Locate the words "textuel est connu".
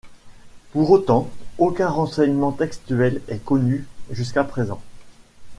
2.51-3.85